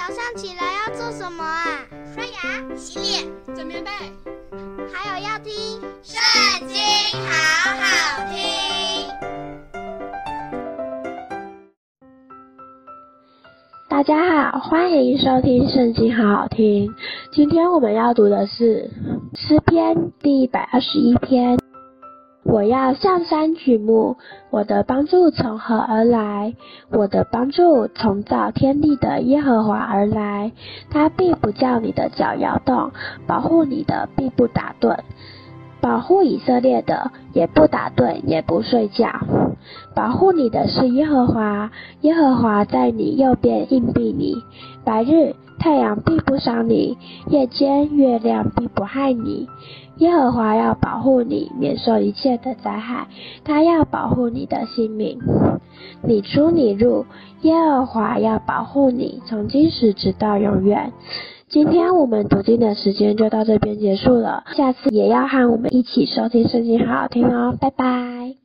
[0.00, 1.84] 早上起来要做什么啊？
[2.14, 3.90] 刷牙、洗脸、整棉被，
[4.90, 5.52] 还有要听
[6.02, 6.78] 《圣经》，
[7.20, 7.28] 好
[7.76, 8.40] 好听。
[13.90, 16.90] 大家好，欢迎收听《圣经》，好好听。
[17.30, 18.88] 今天我们要读的是
[19.34, 21.58] 诗篇第一百二十一篇。
[22.50, 24.16] 我要向山举目，
[24.50, 26.56] 我的帮助从何而来？
[26.90, 30.50] 我的帮助从造天地的耶和华而来。
[30.90, 32.90] 他并不叫你的脚摇动，
[33.28, 34.98] 保护你的并不打盹。
[35.80, 39.08] 保护以色列的也不打盹，也不睡觉。
[39.94, 41.70] 保护你的是耶和华，
[42.02, 44.36] 耶和华在你右边荫庇你。
[44.84, 46.96] 白日太阳必不伤你，
[47.28, 49.48] 夜间月亮必不害你。
[49.96, 53.06] 耶和华要保护你，免受一切的灾害。
[53.44, 55.18] 他要保护你的性命，
[56.02, 57.04] 你出你入，
[57.42, 60.92] 耶和华要保护你，从今时直到永远。
[61.50, 68.36] 今天我们读经的时间就到这边结束了，下次也要和我们一起收听圣经，好好听哦，拜拜。